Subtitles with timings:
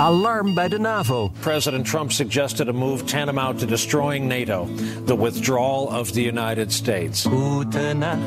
[0.00, 1.30] Alarm bij de NAVO.
[1.40, 4.68] President Trump suggested a move tantamount to destroying NATO,
[5.04, 7.24] the withdrawal of the United States.
[7.24, 8.18] Goedenacht,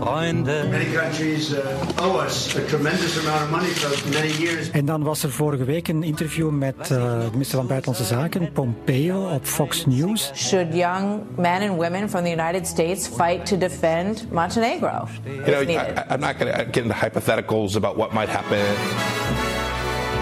[0.00, 0.70] vrienden.
[0.70, 1.58] Many countries uh,
[2.02, 4.70] owe us a tremendous amount of money for many years.
[4.70, 9.28] En dan was er vorige week een interview met uh, minister van Buitenlandse Zaken, Pompeo,
[9.28, 10.30] op Fox News.
[10.34, 15.08] Should young men and women from the United States fight to defend Montenegro?
[15.24, 19.67] You know, I, I'm not going to get into hypotheticals about what might happen.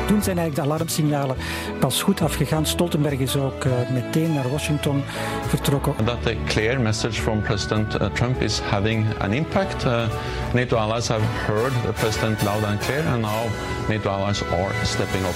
[0.07, 1.37] Toen zijn eigenlijk de alarmsignalen
[1.81, 2.67] pas goed afgegaan.
[2.67, 5.03] Stoltenberg is ook uh, meteen naar Washington
[5.49, 5.95] vertrokken.
[6.05, 9.85] That the clear message from President uh, Trump is having an impact.
[9.85, 10.09] Uh,
[10.53, 13.45] NATO allies have heard the president loud and clear, and now
[13.89, 15.35] NATO allies are stepping up.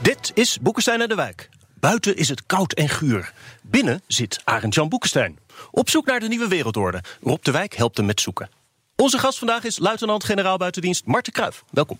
[0.00, 1.48] Dit is Boekenstein en de Wijk.
[1.80, 3.32] Buiten is het koud en guur.
[3.62, 5.38] Binnen zit Arend-Jan Boekenstein.
[5.70, 7.02] Op zoek naar de nieuwe wereldorde.
[7.22, 8.48] Rob de Wijk helpt hem met zoeken.
[8.96, 11.64] Onze gast vandaag is luitenant-generaal buitendienst Marten Kruijf.
[11.70, 11.98] Welkom.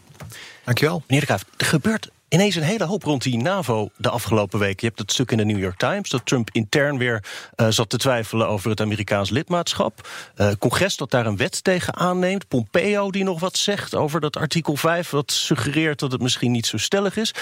[0.65, 1.03] Dankjewel.
[1.07, 4.81] Meneer de Kruijf, er gebeurt ineens een hele hoop rond die NAVO de afgelopen week.
[4.81, 7.25] Je hebt het stuk in de New York Times dat Trump intern weer
[7.57, 10.09] uh, zat te twijfelen over het Amerikaans lidmaatschap.
[10.37, 12.49] Uh, congres dat daar een wet tegen aanneemt.
[12.49, 16.67] Pompeo die nog wat zegt over dat artikel 5, wat suggereert dat het misschien niet
[16.67, 17.35] zo stellig is.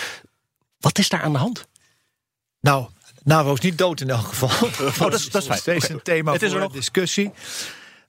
[0.79, 1.69] Wat is daar aan de hand?
[2.61, 2.87] Nou,
[3.23, 4.49] NAVO is niet dood in elk geval.
[4.49, 6.73] Oh, dat, is, dat is steeds een thema het is voor nog.
[6.73, 7.31] discussie.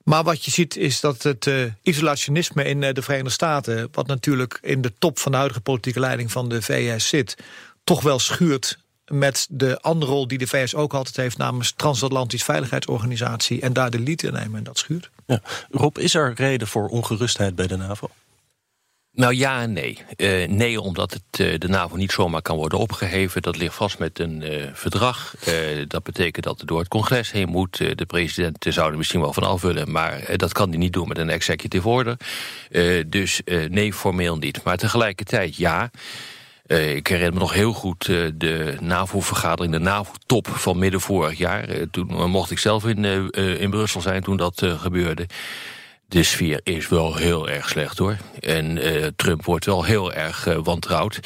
[0.04, 3.88] Maar wat je ziet is dat het uh, isolationisme in uh, de Verenigde Staten...
[3.92, 7.38] wat natuurlijk in de top van de huidige politieke leiding van de VS zit...
[7.84, 11.38] toch wel schuurt met de andere rol die de VS ook altijd heeft...
[11.38, 13.62] namens Transatlantisch Veiligheidsorganisatie...
[13.62, 15.10] en daar de lead in nemen en dat schuurt.
[15.26, 15.42] Ja.
[15.70, 18.10] Rob, is er reden voor ongerustheid bij de NAVO?
[19.22, 19.98] Nou ja en nee.
[20.18, 23.42] Uh, nee, omdat het, uh, de NAVO niet zomaar kan worden opgeheven.
[23.42, 25.36] Dat ligt vast met een uh, verdrag.
[25.88, 27.78] dat betekent dat het door het congres heen moet.
[27.78, 29.92] de president zou er misschien wel van afvullen...
[29.92, 32.18] maar dat kan hij niet doen met een executive order.
[33.08, 34.64] dus nee, formeel niet.
[34.64, 35.92] Maar tegelijkertijd ja...
[36.68, 38.06] Ik herinner me nog heel goed
[38.36, 41.68] de NAVO-vergadering, de NAVO-top van midden vorig jaar.
[41.92, 43.06] Toen mocht ik zelf in,
[43.60, 45.26] in Brussel zijn toen dat gebeurde.
[46.12, 48.18] De sfeer is wel heel erg slecht hoor.
[48.40, 48.80] En
[49.16, 51.20] Trump wordt wel heel erg wantrouwd,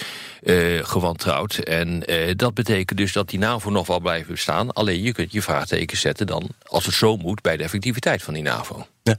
[0.81, 1.55] gewantrouwd.
[1.55, 2.03] En
[2.35, 4.73] dat betekent dus dat die NAVO nog wel blijven bestaan.
[4.73, 8.33] Alleen je kunt je vraagtekens zetten dan, als het zo moet, bij de effectiviteit van
[8.33, 8.87] die NAVO.
[9.03, 9.17] Ja,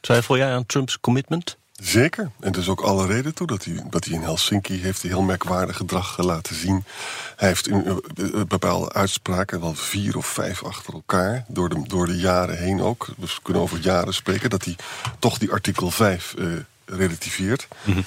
[0.00, 1.56] twijfel jij aan Trumps commitment?
[1.80, 2.30] Zeker.
[2.40, 5.22] En er is ook alle reden toe dat hij, dat hij in Helsinki heeft heel
[5.22, 6.84] merkwaardig gedrag laten zien.
[7.36, 12.06] Hij heeft in, uh, bepaalde uitspraken, wel vier of vijf achter elkaar, door de, door
[12.06, 13.06] de jaren heen ook.
[13.16, 14.76] Dus we kunnen over jaren spreken, dat hij
[15.18, 16.52] toch die artikel 5 uh,
[16.84, 17.68] relativeert.
[17.82, 18.04] Mm -hmm.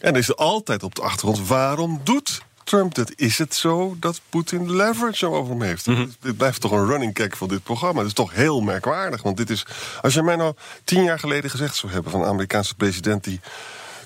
[0.00, 3.12] En is er altijd op de achtergrond, waarom doet Trump dat?
[3.16, 5.86] Is het zo dat Poetin leverage over hem heeft?
[5.86, 6.14] Mm -hmm.
[6.20, 7.98] Dit blijft toch een running gag van dit programma.
[7.98, 9.22] Dat is toch heel merkwaardig.
[9.22, 9.66] Want dit is,
[10.00, 10.54] als je mij nou
[10.84, 13.40] tien jaar geleden gezegd zou hebben van een Amerikaanse president die,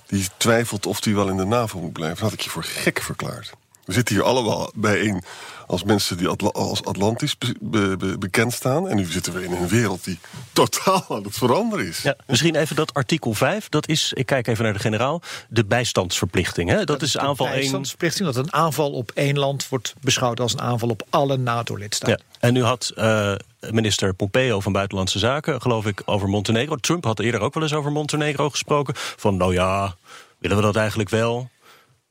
[0.07, 3.01] die twijfelt of hij wel in de NAVO moet blijven, had ik je voor gek
[3.01, 3.53] verklaard.
[3.85, 5.23] We zitten hier allemaal bijeen
[5.67, 8.89] als mensen die Atla als Atlantisch be be be bekend staan.
[8.89, 10.19] En nu zitten we in een wereld die
[10.53, 12.03] totaal aan het veranderen is.
[12.03, 15.65] Ja, misschien even dat artikel 5, dat is, ik kijk even naar de generaal, de
[15.65, 16.71] bijstandsverplichting.
[16.71, 16.77] Hè?
[16.77, 17.55] Dat, dat is aanval 1.
[17.57, 22.21] bijstandsverplichting, dat een aanval op één land wordt beschouwd als een aanval op alle NATO-lidstaten.
[22.29, 22.37] Ja.
[22.39, 23.35] En nu had uh,
[23.71, 26.77] minister Pompeo van Buitenlandse Zaken, geloof ik, over Montenegro.
[26.77, 28.95] Trump had eerder ook wel eens over Montenegro gesproken.
[28.97, 29.97] Van nou ja,
[30.39, 31.51] willen we dat eigenlijk wel?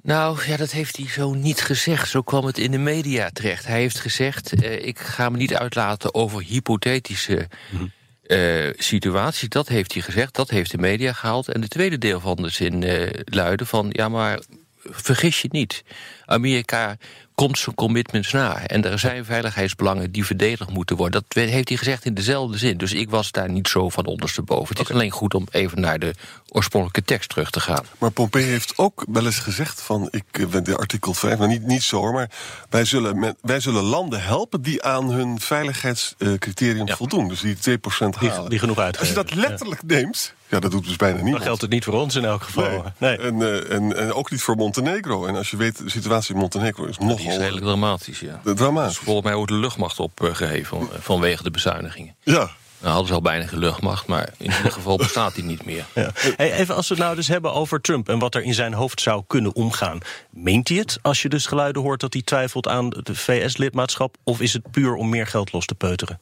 [0.04, 2.10] Nou, ja, dat heeft hij zo niet gezegd.
[2.10, 3.66] Zo kwam het in de media terecht.
[3.66, 7.92] Hij heeft gezegd, uh, ik ga me niet uitlaten over hypothetische mm
[8.28, 9.50] uh, situaties.
[9.50, 11.48] Dat heeft hij gezegd, dat heeft de media gehaald.
[11.48, 13.88] En de tweede deel van de zin uh, luidde van...
[13.90, 14.40] ja, maar
[14.84, 15.84] vergis je niet.
[16.26, 16.98] Amerika
[17.44, 18.66] komt zijn commitments na.
[18.66, 21.24] En er zijn veiligheidsbelangen die verdedigd moeten worden.
[21.28, 22.78] Dat heeft hij gezegd in dezelfde zin.
[22.78, 24.68] Dus ik was daar niet zo van ondersteboven.
[24.68, 24.96] Het is okay.
[24.96, 26.14] alleen goed om even naar de
[26.50, 27.86] oorspronkelijke tekst terug te gaan.
[27.98, 30.08] Maar Pompeo heeft ook wel eens gezegd van...
[30.12, 32.14] ik de artikel 5, nou niet, niet zo hoor...
[32.14, 32.30] maar
[32.70, 36.96] wij zullen, met, wij zullen landen helpen die aan hun veiligheidscriterium ja.
[36.96, 37.28] voldoen.
[37.28, 37.60] Dus die 2%
[38.00, 38.20] halen.
[38.20, 39.00] Die, die genoeg uit.
[39.00, 39.96] Als je dat letterlijk ja.
[39.96, 40.34] neemt...
[40.54, 41.36] Ja, dat doet dus bijna niemand.
[41.36, 42.70] Dan geldt het niet voor ons in elk geval.
[42.70, 42.82] Nee.
[42.98, 43.18] nee.
[43.18, 45.26] En, uh, en, en, ook niet voor Montenegro.
[45.26, 47.33] En als je weet, de situatie in Montenegro is nogal...
[47.34, 48.42] Is redelijk dramatisch, ja.
[48.44, 48.96] Dramatisch.
[48.96, 52.16] Dus volgens mij wordt de luchtmacht opgeheven vanwege de bezuinigingen.
[52.24, 52.52] Ja.
[52.80, 55.86] Nou hadden ze al bijna geen luchtmacht, maar in ieder geval bestaat die niet meer.
[55.94, 56.12] Ja.
[56.36, 58.74] Hey, even als we het nou dus hebben over Trump en wat er in zijn
[58.74, 60.00] hoofd zou kunnen omgaan.
[60.30, 64.16] Meent hij het als je dus geluiden hoort dat hij twijfelt aan de VS-lidmaatschap?
[64.24, 66.20] Of is het puur om meer geld los te peuteren?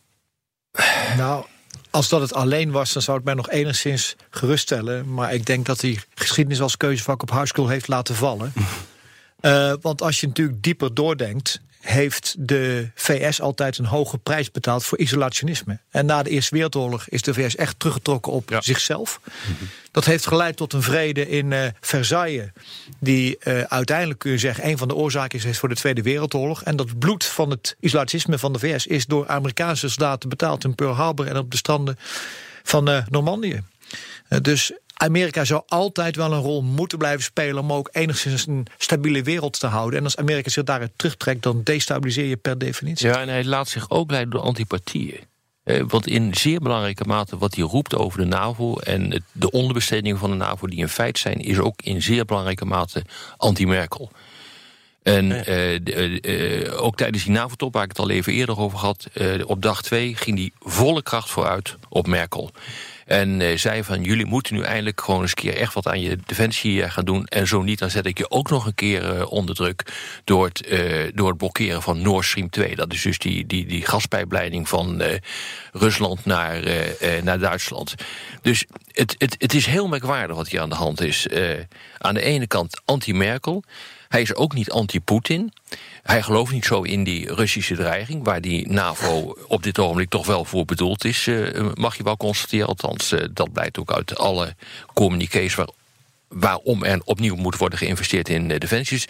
[1.18, 1.46] Nou,
[1.90, 5.14] als dat het alleen was, dan zou het mij nog enigszins geruststellen.
[5.14, 8.54] Maar ik denk dat hij geschiedenis als keuzevak op high school heeft laten vallen.
[9.42, 14.86] Uh, want als je natuurlijk dieper doordenkt heeft de VS altijd een hoge prijs betaald
[14.86, 15.80] voor isolationisme.
[15.90, 19.20] En na de Eerste Wereldoorlog is de VS echt teruggetrokken op zichzelf.
[19.92, 22.50] Dat heeft geleid tot een vrede in uh, Versailles,
[23.00, 26.64] die uh, uiteindelijk kun je zeggen een van de oorzaken is voor de Tweede Wereldoorlog.
[26.64, 30.76] En dat bloed van het isolationisme van de VS is door Amerikaanse soldaten betaald in
[30.76, 31.98] Pearl Harbor en op de stranden
[32.64, 33.64] van uh, Normandië.
[34.42, 34.72] dus
[35.02, 39.60] Amerika zou altijd wel een rol moeten blijven spelen om ook enigszins een stabiele wereld
[39.60, 40.00] te houden.
[40.00, 43.08] En als Amerika zich daaruit terugtrekt, dan destabiliseer je per definitie.
[43.08, 45.20] Ja, en hij laat zich ook leiden door antipathieën.
[45.88, 50.30] Want in zeer belangrijke mate wat hij roept over de NAVO en de onderbestedingen van
[50.30, 53.04] de NAVO die in feit zijn, is ook in zeer belangrijke mate
[53.38, 54.12] anti-Merkel.
[55.04, 59.08] En uh, ook tijdens die NAVO-top, waar ik het al even eerder over had,
[59.46, 62.52] op dag twee ging die volle kracht vooruit op Merkel.
[63.12, 66.02] En uh, zei van jullie moeten nu eindelijk gewoon eens een keer echt wat aan
[66.02, 67.26] je defensie uh, gaan doen.
[67.26, 69.84] En zo niet, dan zet ik je ook nog een keer uh, onder druk
[70.24, 70.68] door het,
[71.16, 72.76] door het blokkeren van Nord Stream 2.
[72.76, 75.02] Dat is dus die, die, die gaspijpleiding van
[75.72, 76.64] Rusland naar,
[77.24, 77.96] naar Duitsland.
[78.42, 81.28] Dus het, het, het is heel merkwaardig wat hier aan de hand is.
[81.98, 83.64] aan de ene kant anti-Merkel.
[84.08, 85.54] Hij is ook niet anti-Poetin.
[86.04, 90.26] Hij gelooft niet zo in die Russische dreiging, waar die NAVO op dit ogenblik toch
[90.26, 92.68] wel voor bedoeld is, uh, mag je wel constateren.
[92.68, 94.56] Althans, uh, dat blijkt ook uit alle
[94.94, 95.70] communiqués waar,
[96.28, 99.08] waarom er opnieuw moet worden geïnvesteerd in uh, defensies.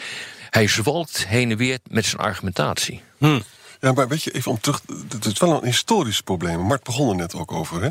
[0.50, 3.02] Hij zwalt heen en weer met zijn argumentatie.
[3.18, 3.44] Hmm.
[3.82, 4.82] Ja, maar weet je, even om terug.
[5.10, 6.60] Het is wel een historisch probleem.
[6.60, 7.82] Mart begon er net ook over.
[7.82, 7.90] Hè?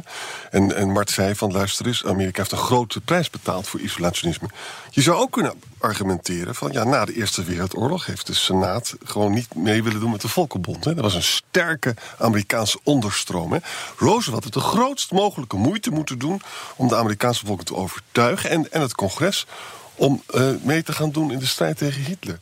[0.51, 4.49] En, en Mart zei van luister eens, Amerika heeft een grote prijs betaald voor isolationisme.
[4.91, 9.33] Je zou ook kunnen argumenteren van ja, na de Eerste Wereldoorlog heeft de Senaat gewoon
[9.33, 10.85] niet mee willen doen met de Volkenbond.
[10.85, 10.95] Hè?
[10.95, 13.53] Dat was een sterke Amerikaanse onderstroom.
[13.53, 13.59] Hè?
[13.97, 16.43] Roosevelt had de grootst mogelijke moeite moeten doen
[16.77, 19.47] om de Amerikaanse volken te overtuigen en, en het congres
[20.01, 22.39] om uh, mee te gaan doen in de strijd tegen Hitler.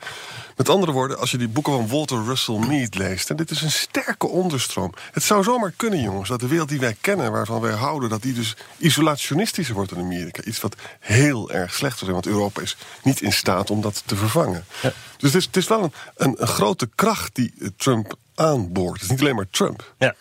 [0.57, 3.31] Met andere woorden, als je die boeken van Walter Russell Mead leest...
[3.31, 4.95] en dit is een sterke onderstroom.
[5.13, 7.33] Het zou zomaar kunnen, jongens, dat de wereld die wij kennen...
[7.33, 10.43] waarvan wij houden, dat die dus isolationistischer wordt in Amerika.
[10.43, 14.17] Iets wat heel erg slecht zijn, want Europa is niet in staat om dat te
[14.17, 14.65] vervangen.
[14.83, 14.93] Ja.
[15.17, 18.93] Dus het is, het is wel een, een, een, grote kracht die Trump aanboort.
[18.93, 19.95] Het is niet alleen maar Trump.
[19.99, 20.15] Ja.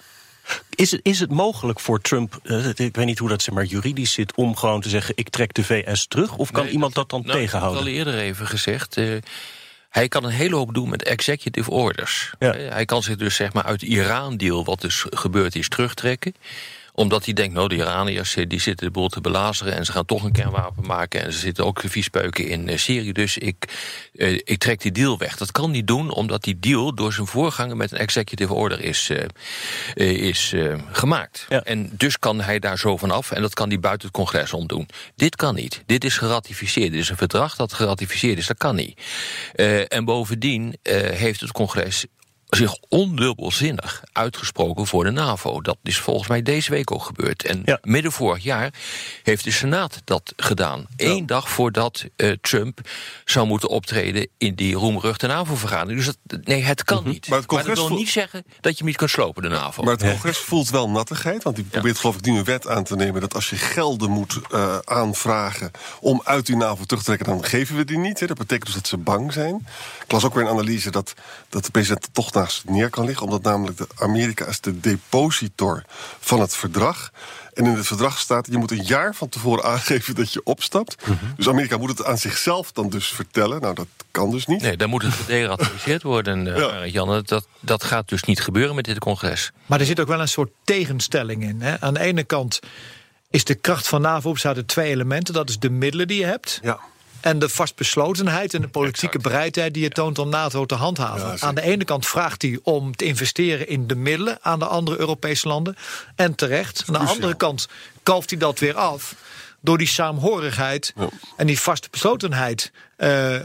[0.76, 3.66] Is het, is het mogelijk voor Trump, uh, ik weet niet hoe dat zeg maar,
[3.66, 6.36] juridisch zit, om gewoon te zeggen: ik trek de VS terug?
[6.36, 7.88] Of kan nee, iemand dat dan nou, tegenhouden?
[7.88, 8.98] Ik heb het al eerder even gezegd.
[8.98, 9.18] Uh,
[9.90, 12.34] hij kan een hele hoop doen met executive orders.
[12.40, 12.52] Ja.
[12.56, 16.34] Hij kan zich dus zeg maar uit de Iran-deal, wat dus gebeurd is, terugtrekken
[17.00, 19.76] omdat hij denkt, nou, de Iraniërs die zitten de boel te belazeren...
[19.76, 21.24] en ze gaan toch een kernwapen maken...
[21.24, 23.12] en ze zitten ook viespeuken in uh, Syrië.
[23.12, 23.56] Dus ik,
[24.14, 25.38] uh, ik trek die deal weg.
[25.38, 27.78] Dat kan hij doen omdat die deal door zijn voorganger...
[27.78, 29.12] met een executive order is,
[29.96, 30.54] is
[30.92, 31.46] gemaakt.
[31.50, 31.64] Ja.
[31.64, 34.88] En dus kan hij daar zo vanaf en dat kan hij buiten het congres omdoen.
[35.16, 35.84] Dit kan niet.
[35.86, 36.92] Dit is geratificeerd.
[36.92, 38.48] Dit is een verdrag dat geratificeerd is.
[38.48, 39.02] Dat kan niet.
[39.88, 40.78] en bovendien
[41.12, 42.06] heeft het congres
[42.50, 45.62] zich ondubbelzinnig uitgesproken voor de NAVO.
[45.62, 47.44] Dat is volgens mij deze week ook gebeurd.
[47.44, 47.80] En ja.
[47.82, 48.74] midden vorig jaar
[49.24, 50.86] heeft de Senaat dat gedaan.
[50.96, 51.10] Ja.
[51.10, 52.80] Eén dag voordat uh, Trump
[53.26, 56.04] zou moeten optreden in die roemruchte NAVO-vergadering.
[56.04, 57.12] Dus dat, nee, het kan mm -hmm.
[57.12, 57.28] niet.
[57.28, 59.50] Maar, het congres maar dat wil niet zeggen dat je hem niet kan slopen, de
[59.50, 59.84] NAVO.
[59.84, 61.44] Maar het congres voelt wel nattigheid.
[61.44, 62.01] Want die probeert ja.
[62.01, 63.22] geloof ik nu een wet aan te nemen...
[63.22, 67.27] dat als je gelden moet uh, aanvragen om uit die NAVO terug te trekken...
[67.27, 68.20] dan geven we die niet.
[68.20, 68.27] Hè.
[68.27, 69.68] Dat betekent dus dat ze bang zijn.
[70.04, 71.13] Ik las ook weer een analyse dat,
[71.50, 73.25] dat de president toch naast het neer kan liggen.
[73.25, 75.84] Omdat namelijk de Amerika is de depositor
[76.20, 77.12] van het verdrag.
[77.53, 81.08] En in het verdrag staat, je moet een jaar van tevoren aangeven dat je opstapt.
[81.08, 81.34] Mm -hmm.
[81.36, 83.62] Dus Amerika moet het aan zichzelf dan dus vertellen.
[83.62, 84.62] Nou, dat kan dus niet.
[84.62, 86.86] Nee, dan moet het geratificeerd worden, uh, ja.
[86.86, 87.24] Jan.
[87.25, 89.51] Dat, dat gaat dus niet gebeuren met dit congres.
[89.65, 91.62] Maar er zit ook wel een soort tegenstelling in.
[91.62, 91.82] Hè?
[91.82, 92.60] Aan de ene kant
[93.29, 95.34] is de kracht van NAVO bestaat uit twee elementen.
[95.34, 96.60] Dat is de middelen die je hebt.
[96.63, 96.79] Ja
[97.27, 99.24] en de vastbeslotenheid en de politieke exact.
[99.24, 101.27] bereidheid die je toont om NATO te handhaven.
[101.27, 104.65] Ja, aan de ene kant vraagt hij om te investeren in de middelen aan de
[104.65, 105.77] andere Europese landen.
[106.15, 106.84] En terecht.
[106.88, 107.67] Aan de andere kant
[108.03, 109.15] kalft hij dat weer af
[109.60, 111.10] door die saamhorigheid ja.
[111.38, 112.72] en die vaste beslotenheid.
[112.98, 113.36] Uh,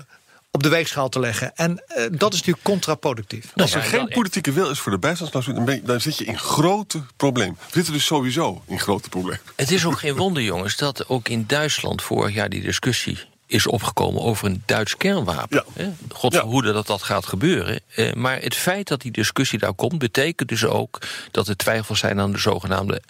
[0.55, 1.57] op de weegschaal te leggen.
[1.57, 3.43] En uh, dat is natuurlijk contraproductief.
[3.43, 5.81] Nou, Als er geen politieke wil is voor de bijstandsclausules...
[5.83, 7.57] dan zit je in grote problemen.
[7.61, 9.41] We zitten dus sowieso in grote problemen.
[9.57, 12.03] Het is ook geen wonder, jongens, dat ook in Duitsland...
[12.03, 13.19] vorig jaar die discussie
[13.53, 15.65] is opgekomen over een Duits kernwapen.
[15.77, 15.93] Ja.
[16.09, 16.75] God verhoede ja.
[16.75, 17.81] dat dat gaat gebeuren.
[17.97, 19.99] Uh, maar het feit dat die discussie daar komt...
[19.99, 20.99] betekent dus ook
[21.31, 23.03] dat er twijfels zijn aan de zogenaamde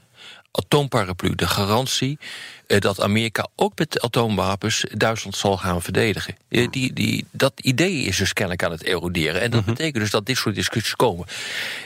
[0.53, 2.19] atoomparaplu, de garantie
[2.73, 6.37] eh, dat Amerika ook met atoomwapens Duitsland zal gaan verdedigen.
[6.49, 9.41] Eh, die, die, dat idee is dus kennelijk aan het eroderen.
[9.41, 11.27] En dat betekent dus dat dit soort discussies komen.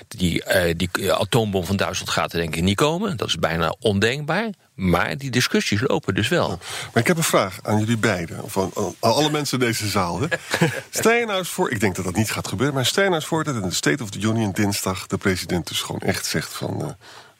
[0.08, 3.16] Die, eh, die atoombom van Duitsland gaat er denk ik niet komen.
[3.16, 4.50] Dat is bijna ondenkbaar.
[4.74, 6.48] Maar die discussies lopen dus wel.
[6.92, 8.42] Maar ik heb een vraag aan jullie beiden.
[8.42, 10.20] Of aan, aan alle mensen in deze zaal.
[10.20, 10.26] Hè.
[10.90, 12.74] Stel je nou eens voor, ik denk dat dat niet gaat gebeuren...
[12.74, 15.06] maar stel je nou eens voor dat in de State of the Union dinsdag...
[15.06, 16.96] de president dus gewoon echt zegt van...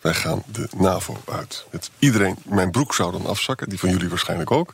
[0.06, 1.64] wij gaan de NAVO uit.
[1.70, 4.72] Het, iedereen, mijn broek zou dan afzakken, die van jullie waarschijnlijk ook.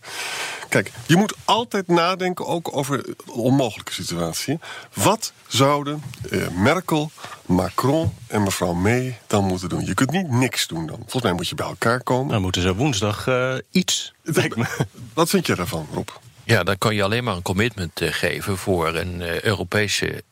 [0.69, 4.59] Kijk, je moet altijd nadenken ook over een onmogelijke situatie.
[4.95, 7.11] Wat zouden eh, Merkel,
[7.47, 9.85] Macron en mevrouw May dan moeten doen?
[9.85, 10.97] Je kunt niet niks doen dan.
[10.97, 12.33] Volgens mij moet je bij elkaar komen.
[12.33, 14.13] Dan moeten ze woensdag eh, iets.
[15.15, 16.09] Wat vind je daarvan, Rob?
[16.45, 20.23] Ja, dan kan je alleen maar een commitment eh, geven voor een eh, Europese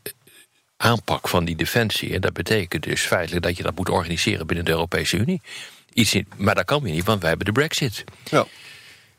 [0.80, 2.14] aanpak van die defensie.
[2.14, 5.40] En dat betekent dus feitelijk dat je dat moet organiseren binnen de Europese Unie.
[5.92, 8.04] Iets in, maar dat kan weer niet, want wij hebben de Brexit.
[8.30, 8.46] Ja.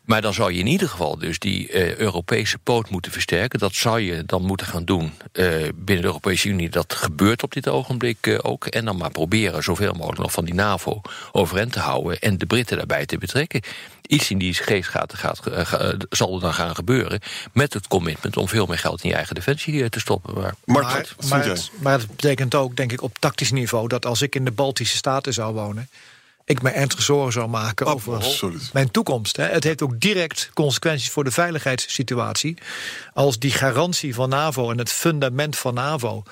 [0.01, 3.59] Maar dan zou je in ieder geval dus die eh, Europese poot moeten versterken.
[3.59, 6.69] Dat zou je dan moeten gaan doen eh, binnen de Europese Unie.
[6.69, 8.65] Dat gebeurt op dit ogenblik eh, ook.
[8.65, 12.19] En dan maar proberen zoveel mogelijk nog van die NAVO overeind te houden...
[12.19, 13.61] en de Britten daarbij te betrekken.
[14.07, 17.19] Iets in die geest gaat, gaat, ga- zal er dan gaan gebeuren...
[17.53, 20.33] met het commitment om veel meer geld in je eigen defensie te stoppen.
[20.33, 23.87] Maar, Maar, maar, het, maar het betekent ook, denk ik, op tactisch niveau...
[23.87, 25.89] dat als ik in de Baltische Staten zou wonen...
[26.45, 28.69] ik me ernstige zorgen zou maken over absoluut.
[28.73, 29.37] mijn toekomst.
[29.37, 29.43] Hè.
[29.43, 32.57] Het heeft ook direct consequenties voor de veiligheidssituatie.
[33.13, 36.23] Als die garantie van NAVO en het fundament van NAVO...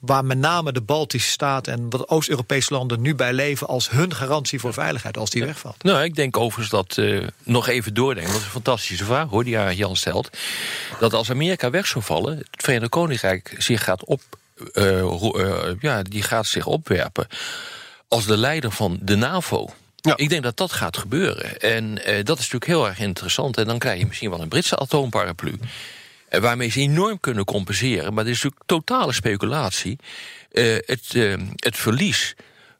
[0.00, 3.66] waar met name de Baltische Staten en wat Oost-Europese landen nu bij leven...
[3.66, 5.82] als hun garantie voor veiligheid, als die wegvalt.
[5.82, 8.32] Nou, ik denk overigens dat, eh, nog even doordenken...
[8.32, 10.30] dat is een fantastische vraag hoor, die Jan stelt...
[11.00, 12.36] dat als Amerika weg zou vallen...
[12.36, 14.22] het Verenigd Koninkrijk zich gaat op...
[14.72, 17.26] eh, eh, ja, die gaat zich opwerpen
[18.08, 19.68] als de leider van de NAVO.
[20.14, 21.60] Ik denk dat dat gaat gebeuren.
[21.60, 23.56] En eh, dat is natuurlijk heel erg interessant.
[23.56, 25.58] En dan krijg je misschien wel een Britse atoomparaplu.
[26.28, 28.14] Eh, waarmee ze enorm kunnen compenseren.
[28.14, 29.98] Maar dit is natuurlijk totale speculatie.
[30.52, 31.12] Eh, het,
[31.54, 32.34] het verlies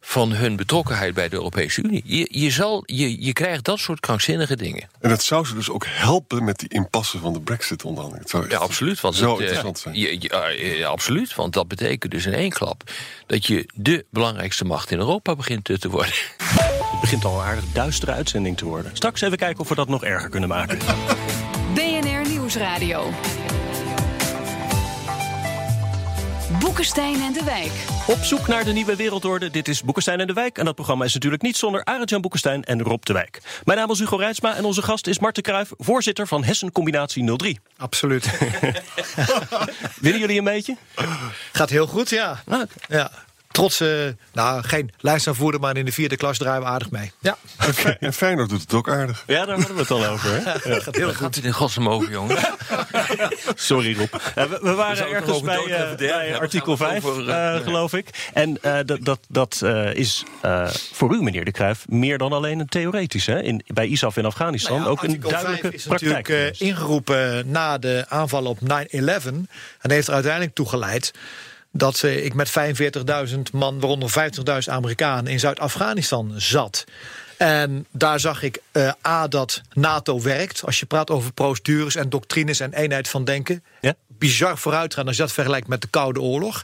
[0.08, 2.02] van hun betrokkenheid bij de Europese Unie.
[2.04, 4.88] Je, je, zal, je, je krijgt dat soort krankzinnige dingen.
[5.00, 8.22] En dat zou ze dus ook helpen met die impasse van de brexit-onderhandeling.
[8.22, 9.00] Het zou echt Ja, absoluut.
[9.00, 9.94] Want zo het, eh, zijn.
[9.98, 12.82] je- eh, ja, absoluut, want dat betekent dus in één klap...
[13.26, 16.12] dat je de belangrijkste macht in Europa begint te worden.
[16.90, 18.90] Het begint al een aardig duistere uitzending te worden.
[18.94, 20.78] Straks even kijken of we dat nog erger kunnen maken.
[21.74, 23.12] BNR Nieuwsradio.
[26.50, 27.72] Boekenstein en de Wijk.
[28.06, 29.50] Op zoek naar de nieuwe wereldorde.
[29.50, 30.58] Dit is Boekenstein en de Wijk.
[30.58, 33.40] En dat programma is natuurlijk niet zonder Arend-Jan Boekenstein en Rob de Wijk.
[33.64, 37.36] Mijn naam is Hugo Reitsma en onze gast is Marten Kruijf, voorzitter van Hessen Combinatie
[37.36, 37.58] 03.
[37.76, 38.30] Absoluut.
[40.00, 40.76] Winnen jullie een beetje?
[41.52, 42.42] Gaat heel goed, ja.
[42.48, 43.10] Ah, ja.
[43.56, 43.88] Trots, eh,
[44.32, 47.12] nou, geen lijstaanvoerder, maar in de vierde klas draaien we aardig mee.
[47.20, 47.36] Ja.
[47.58, 49.24] En Fe- En Feyenoord doet het ook aardig.
[49.26, 50.30] Ja, daar hadden we het al over.
[50.30, 50.40] Hè?
[50.74, 50.80] Ja.
[50.80, 52.36] Gaat heel gaat het in godsnaam over, jongen?
[53.54, 54.14] Sorry Rob.
[54.34, 57.62] Ja, we, we waren ergens bij, eh, bij artikel gaan het 5, over, eh, eh,
[57.62, 58.30] geloof ik.
[58.32, 62.32] En eh, dat, dat, dat eh, is eh, voor u, meneer de Kruijf, meer dan
[62.32, 63.26] alleen een theoretisch.
[63.26, 63.42] Hè?
[63.42, 66.12] In, bij ISAF in Afghanistan Nou ja, ook een duidelijke 5 is praktijk.
[66.28, 68.66] natuurlijk eh, ingeroepen na de aanval op 9-11.
[69.80, 71.12] En heeft er uiteindelijk toe geleid
[71.76, 72.52] dat ik met
[73.28, 74.10] 45.000 man, waaronder
[74.64, 76.84] 50.000 Amerikanen, in Zuid-Afghanistan zat.
[77.36, 80.62] En daar zag ik eh, A, dat NATO werkt.
[80.64, 83.64] Als je praat over procedures en doctrines en eenheid van denken.
[83.80, 83.94] Ja?
[84.06, 86.62] Bizar vooruitgaan als je dat vergelijkt met de Koude Oorlog.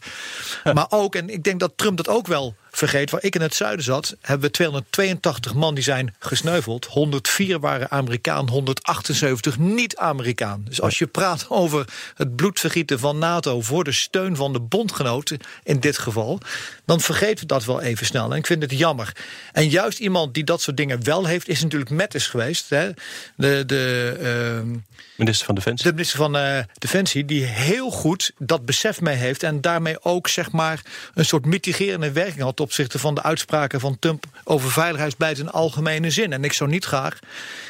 [0.73, 3.11] Maar ook, en ik denk dat Trump dat ook wel vergeet...
[3.11, 6.87] waar ik in het zuiden zat, hebben we 282 man die zijn gesneuveld.
[6.87, 10.63] 104 waren Amerikaan, 178 niet-Amerikaan.
[10.65, 13.61] Dus als je praat over het bloedvergieten van NATO...
[13.61, 16.39] voor de steun van de bondgenoten in dit geval...
[16.85, 18.31] dan vergeten we dat wel even snel.
[18.31, 19.17] En ik vind het jammer.
[19.53, 21.49] En juist iemand die dat soort dingen wel heeft...
[21.49, 22.71] is natuurlijk Mattis geweest.
[22.71, 22.91] Hè?
[23.37, 24.79] De, de, ehm,
[25.17, 25.87] Minister van Defensie.
[25.87, 29.43] de minister van eh, Defensie, die heel goed dat besef mee heeft.
[29.43, 30.83] En daarmee ook zeg maar
[31.15, 32.61] een soort mitigerende werking had.
[32.63, 36.33] Ten opzichte van de uitspraken van Trump over veiligheidsbeleid in algemene zin.
[36.33, 37.19] En ik zou niet graag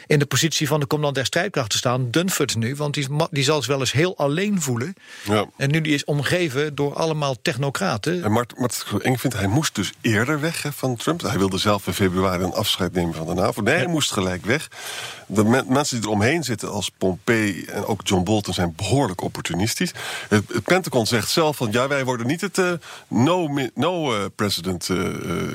[0.06, 2.74] in de positie van de commandant der strijdkrachten staan, Dunford nu.
[2.74, 4.94] Want die, die zal zich wel eens heel alleen voelen.
[5.24, 5.46] Ja.
[5.56, 8.24] En nu die is omgeven door allemaal technocraten.
[8.24, 11.20] En Mart, wat ik vind, hij moest dus eerder weg hè, van Trump.
[11.20, 13.62] Hij wilde zelf in februari een afscheid nemen van de NAVO.
[13.62, 14.68] Nee, hij moest gelijk weg.
[15.34, 19.92] De men- mensen die eromheen zitten als Pompey en ook John Bolton zijn behoorlijk opportunistisch.
[20.28, 22.72] Het, het Pentagon zegt zelf van ja, wij worden niet het eh,
[23.08, 24.96] no, no eh, president eh,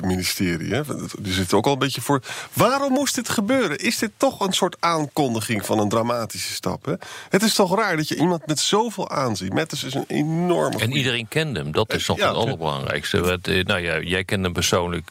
[0.00, 0.74] ministerie.
[0.74, 0.82] Hè.
[1.18, 2.22] die zit ook al een beetje voor.
[2.52, 3.78] Waarom moest dit gebeuren?
[3.78, 6.84] Is dit toch een soort aankondiging van een dramatische stap?
[6.84, 6.94] Hè?
[7.28, 9.52] Het is toch raar dat je iemand met zoveel aanzien.
[9.54, 10.78] Mattis is een enorme.
[10.78, 12.26] En iedereen kende hem, dat is nog Ja.
[12.26, 13.20] het allerbelangrijkste.
[13.20, 15.10] Want, nou ja, jij kent hem persoonlijk.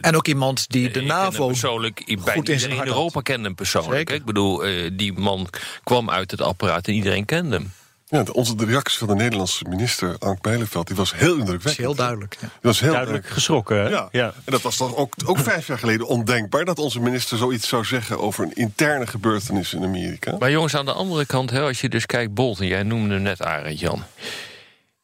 [0.00, 2.02] En ook iemand die de NAVO persoonlijk,
[2.34, 3.79] goed in in Europa kende hem persoonlijk.
[3.84, 4.14] Zeker.
[4.14, 4.20] hè.
[4.20, 5.48] Ik bedoel, eh, die man
[5.84, 7.72] kwam uit het apparaat en iedereen kende hem.
[8.06, 11.76] Ja, de, onze, de reactie van de Nederlandse minister, Ank Bijleveld, die was heel indrukwekkend.
[11.76, 12.34] heel duidelijk.
[12.40, 12.46] Ja.
[12.46, 13.76] Die was heel Duidelijk erg- geschrokken.
[13.76, 13.88] hè?
[13.88, 14.08] Ja.
[14.12, 14.24] ja.
[14.44, 16.64] en dat was toch ook, ook vijf jaar geleden ondenkbaar...
[16.64, 20.36] dat onze minister zoiets zou zeggen over een interne gebeurtenis in Amerika.
[20.38, 23.22] Maar jongens, aan de andere kant, hè, als je dus kijkt, Bolton, jij noemde hem
[23.22, 24.02] net Arend Jan.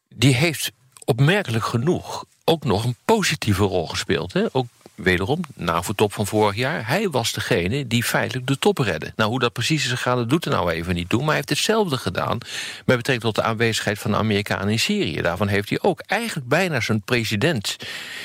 [0.09, 0.71] Die heeft
[1.05, 4.33] opmerkelijk genoeg ook nog een positieve rol gespeeld.
[4.33, 4.45] Hè?
[4.51, 4.67] Ook
[4.97, 6.87] wederom, NAVO-top van vorig jaar.
[6.87, 9.13] Hij was degene die feitelijk de top redde.
[9.15, 11.19] Nou, hoe dat precies is gegaan, dat doet er nou even niet toe.
[11.19, 12.37] Maar hij heeft hetzelfde gedaan
[12.85, 15.21] met betrekking tot de aanwezigheid van de Amerikanen in Syrië.
[15.21, 17.75] Daarvan heeft hij ook eigenlijk bijna zijn president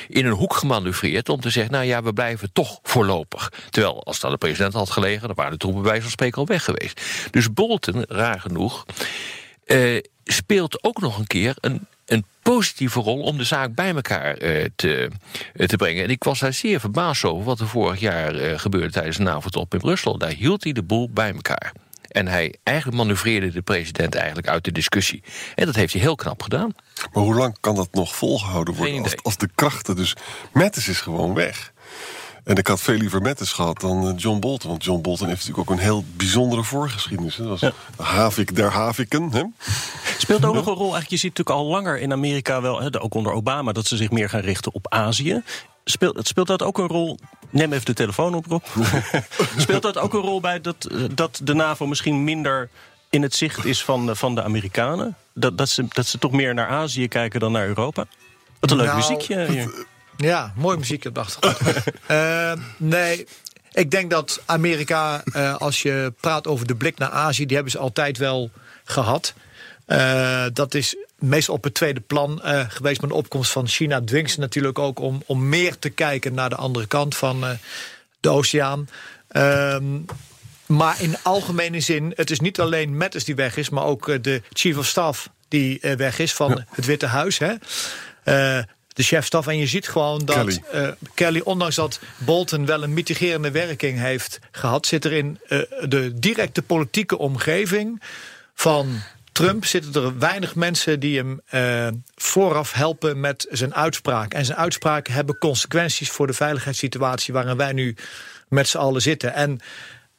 [0.08, 1.28] in een hoek gemanoeuvreerd...
[1.28, 3.52] om te zeggen, nou ja, we blijven toch voorlopig.
[3.70, 5.26] Terwijl, als dat de president had gelegen...
[5.26, 7.00] dan waren de troepen bij spreken al weg geweest.
[7.30, 8.86] Dus Bolton, raar genoeg,
[9.64, 14.36] eh, speelt ook nog een keer een, een positieve rol om de zaak bij elkaar
[14.36, 15.10] eh, te,
[15.54, 16.04] eh, te brengen.
[16.04, 19.22] En ik was daar zeer verbaasd over wat er vorig jaar eh, gebeurde tijdens de
[19.22, 20.18] NAVO-top in Brussel.
[20.18, 21.72] Daar hield hij de boel bij elkaar.
[22.08, 25.22] En hij eigenlijk manoeuvreerde de president eigenlijk uit de discussie.
[25.54, 26.74] En dat heeft hij heel knap gedaan.
[27.12, 30.16] Maar hoe lang kan dat nog volgehouden worden als, als de krachten dus...
[30.52, 31.72] Mattis is gewoon weg.
[32.44, 34.70] En ik had veel liever Mattis gehad dan eh, John Bolton.
[34.70, 37.36] Want John Bolton heeft natuurlijk ook een heel bijzondere voorgeschiedenis.
[37.36, 39.30] Dat was Havik der Haviken.
[39.32, 39.42] Hè?
[40.18, 40.80] Speelt ook nog een rol.
[40.92, 43.96] Eigenlijk, je ziet natuurlijk al langer in Amerika wel, hè, ook onder Obama, dat ze
[43.96, 45.42] zich meer gaan richten op Azië.
[45.84, 47.18] Speelt, speelt dat ook een rol?
[47.50, 48.62] Neem even de telefoon op, Rob.
[49.56, 52.68] speelt dat ook een rol bij dat, eh, dat de NAVO misschien minder
[53.10, 55.16] in het zicht is van, de- van de Amerikanen?
[55.34, 58.04] Dat, dat, ze, dat ze toch meer naar Azië kijken dan naar Europa?
[58.60, 59.86] Wat een leuk Nou, muziekje hier.
[60.22, 61.84] Ja, mooi muziek op de achtergrond.
[62.06, 63.26] Eh, nee,
[63.72, 67.72] ik denk dat Amerika, eh, als je praat over de blik naar Azië, die hebben
[67.72, 68.50] ze altijd wel
[68.84, 69.34] gehad.
[69.86, 73.00] Eh, dat is meestal op het tweede plan geweest.
[73.00, 76.48] Maar de opkomst van China dwingt ze natuurlijk ook om, om meer te kijken naar
[76.48, 77.44] de andere kant van
[78.20, 78.88] de oceaan.
[79.28, 79.84] Ehm,
[80.66, 84.42] maar in algemene zin, het is niet alleen Mattis die weg is, maar ook de
[84.52, 87.38] chief of staff die weg is van het Witte Huis.
[87.38, 87.54] Hè?
[88.92, 89.46] De chefstaf.
[89.46, 90.62] En je ziet gewoon dat Kelly.
[90.70, 95.58] eh, Kelly, ondanks dat Bolton wel een mitigerende werking heeft gehad, zit er in eh,
[95.88, 98.02] de directe politieke omgeving
[98.54, 99.02] van
[99.32, 104.34] Trump zitten er weinig mensen die hem eh, vooraf helpen met zijn uitspraak.
[104.34, 107.96] En zijn uitspraken hebben consequenties voor de veiligheidssituatie waarin wij nu
[108.48, 109.34] met z'n allen zitten.
[109.34, 109.60] En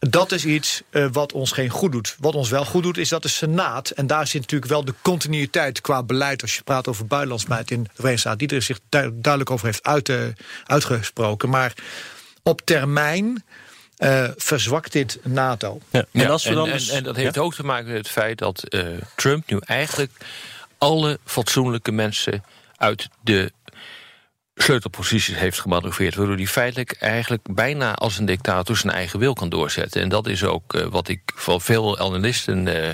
[0.09, 2.15] dat is iets eh, wat ons geen goed doet.
[2.19, 4.93] Wat ons wel goed doet, is dat de Senaat, en daar zit natuurlijk wel de
[5.01, 8.79] continuïteit qua beleid, als je praat over buitenlandsbeleid in de Verenigde Staten, die er zich
[8.89, 10.17] du- duidelijk over heeft uit, eh,
[10.65, 11.49] uitgesproken.
[11.49, 11.73] Maar
[12.43, 13.43] op termijn
[13.97, 15.79] eh, verzwakt dit NATO.
[15.89, 16.05] Ja.
[16.11, 17.41] En als we dan en, en dat heeft Ja?
[17.41, 18.85] ook te maken met het feit dat eh,
[19.15, 20.11] Trump nu eigenlijk
[20.77, 22.43] alle fatsoenlijke mensen
[22.77, 23.51] uit de
[24.55, 26.15] sleutelposities heeft gemanoeuvreerd.
[26.15, 30.01] Waardoor hij feitelijk eigenlijk bijna als een dictator zijn eigen wil kan doorzetten.
[30.01, 32.89] En dat is ook eh, wat ik van veel analisten eh,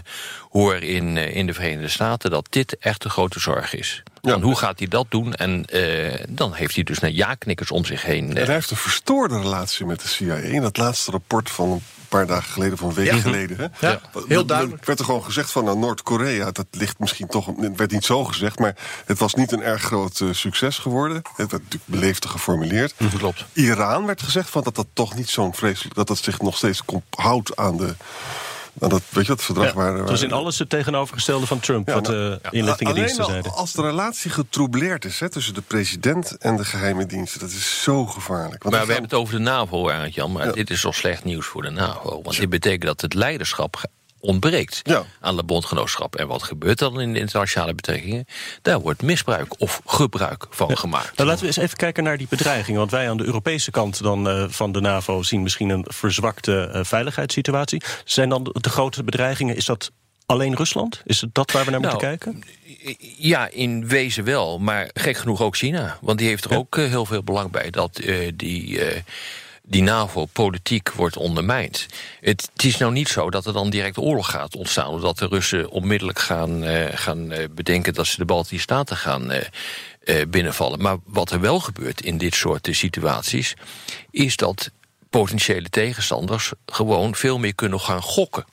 [0.50, 2.32] hoor in, eh, in de Verenigde Staten.
[2.32, 4.04] Dat dit echt een grote zorg is.
[4.22, 5.34] Want hoe gaat hij dat doen?
[5.34, 8.30] En eh, dan heeft hij dus naar ja-knikkers om zich heen.
[8.30, 10.36] En eh, hij heeft een verstoorde relatie met de CIA.
[10.36, 13.18] In dat laatste rapport van een paar dagen geleden, van een week Ja.
[13.18, 13.58] geleden.
[13.58, 13.88] Hè?
[13.88, 14.80] Ja, heel duidelijk.
[14.80, 17.46] Er werd er gewoon gezegd van nou, Noord-Korea, dat ligt misschien toch.
[17.46, 21.16] Het werd niet zo gezegd, maar het was niet een erg groot eh, succes geworden.
[21.16, 22.94] Het werd natuurlijk beleefd geformuleerd.
[23.18, 23.46] Klopt.
[23.54, 25.96] Iran werd gezegd van dat dat toch niet zo'n vreselijk.
[25.96, 27.96] dat dat zich nog steeds houdt aan de.
[28.80, 29.98] Aan dat, weet je wat, verdrag Ja, waar.
[29.98, 33.42] het was in alles het tegenovergestelde van Trump, Ja, wat nou, de inlichtingendiensten Alleen al
[33.42, 33.62] zeiden.
[33.62, 37.82] als de relatie getroubleerd is hè, tussen de president en de geheime diensten, dat is
[37.84, 38.64] zo gevaarlijk.
[38.64, 40.32] Want Maar we hebben het over de NAVO, Arend Jan.
[40.32, 40.52] Maar Ja.
[40.52, 42.22] dit is toch slecht nieuws voor de NAVO.
[42.24, 45.04] Want dit betekent dat het leiderschap ontbreekt Ja.
[45.20, 46.16] aan de bondgenootschap.
[46.16, 48.26] En wat gebeurt dan in de internationale betrekkingen?
[48.62, 51.18] Daar wordt misbruik of gebruik van gemaakt.
[51.18, 52.80] Nou, laten we eens even kijken naar die bedreigingen.
[52.80, 56.70] Want wij aan de Europese kant dan, eh, van de NAVO zien misschien een verzwakte
[56.74, 57.82] eh, veiligheidssituatie.
[58.06, 59.92] Zijn dan de, de grote bedreigingen, is dat
[60.26, 61.02] alleen Rusland?
[61.06, 62.44] Is het dat waar we naar moeten Nou, kijken?
[63.18, 64.60] Ja, in wezen wel.
[64.60, 65.98] Maar gek genoeg ook China.
[66.02, 68.02] Want die heeft er ook eh, heel veel belang bij dat
[68.36, 68.80] die.
[69.70, 71.86] Die NAVO politiek wordt ondermijnd.
[72.20, 74.88] Het, het is nou niet zo dat er dan direct oorlog gaat ontstaan...
[74.88, 77.94] omdat de Russen onmiddellijk gaan, eh, gaan eh, bedenken...
[77.94, 79.46] dat ze de Baltische Staten gaan eh,
[80.28, 80.82] binnenvallen.
[80.82, 83.54] Maar wat er wel gebeurt in dit soort situaties...
[84.12, 84.72] is dat
[85.10, 88.46] potentiële tegenstanders gewoon veel meer kunnen gaan gokken.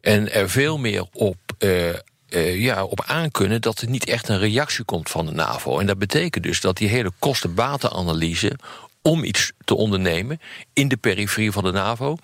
[0.00, 4.38] En er veel meer op, eh, eh, ja, op aankunnen dat er niet echt een
[4.38, 5.78] reactie komt van de NAVO.
[5.78, 8.58] En dat betekent dus dat die hele kosten-batenanalyse
[9.02, 10.40] om iets te ondernemen
[10.72, 12.16] in de periferie van de NAVO,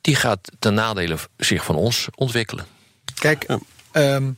[0.00, 2.66] die gaat ten nadele zich van ons ontwikkelen.
[3.14, 3.46] Kijk,
[3.92, 4.30] ehm,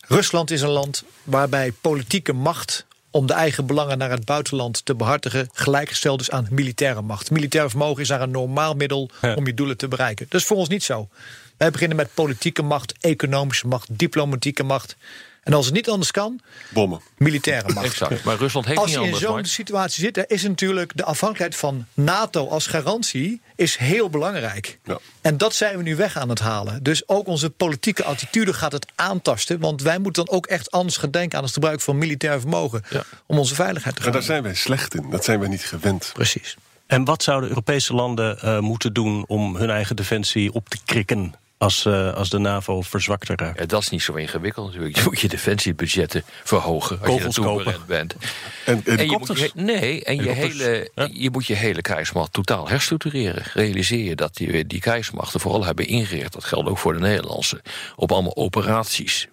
[0.00, 4.94] Rusland is een land waarbij politieke macht om de eigen belangen naar het buitenland te
[4.94, 7.30] behartigen gelijkgesteld is aan militaire macht.
[7.30, 10.26] Militair vermogen is daar een normaal middel om je doelen te bereiken.
[10.28, 11.08] Dat is voor ons niet zo.
[11.56, 14.96] Wij beginnen met politieke macht, economische macht, diplomatieke macht.
[15.42, 17.00] En als het niet anders kan, bommen.
[17.16, 17.86] Militaire macht.
[17.86, 18.24] Exact.
[18.24, 19.30] Maar Rusland heeft als niet je in anders.
[19.32, 24.78] zo'n situatie zit, is natuurlijk de afhankelijkheid van NATO als garantie is heel belangrijk.
[24.84, 24.98] Ja.
[25.20, 26.82] En dat zijn we nu weg aan het halen.
[26.82, 29.60] Dus ook onze politieke attitude gaat het aantasten.
[29.60, 32.82] Want wij moeten dan ook echt anders gaan denken aan het gebruik van militair vermogen.
[33.26, 34.54] om onze veiligheid te Maar daar garanderen.
[34.56, 35.10] zijn wij slecht in.
[35.10, 36.10] Dat zijn wij niet gewend.
[36.12, 36.56] Precies.
[36.86, 41.34] En wat zouden Europese landen eh, moeten doen om hun eigen defensie op te krikken
[41.62, 43.58] als, eh, als de NAVO verzwakter raakt?
[43.58, 44.96] Ja, dat is niet zo ingewikkeld natuurlijk.
[44.96, 47.74] Je moet je defensiebudgetten verhogen als Kogels je kopen.
[47.86, 48.14] bent.
[48.64, 51.08] En En je moet je, nee, en je, hele, ja.
[51.12, 53.42] je moet je hele krijgsmacht totaal herstructureren.
[53.54, 56.32] Realiseer je dat die, die krijgsmachten vooral hebben ingericht...
[56.32, 57.62] dat geldt ook voor de Nederlandse...
[57.96, 59.28] op allemaal operaties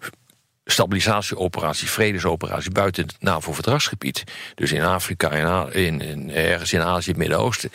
[0.72, 4.24] stabilisatieoperaties, vredesoperaties buiten het NAVO-verdragsgebied.
[4.56, 7.72] Dus in Afrika, A- in, in- ergens in Azië, het Midden-Oosten.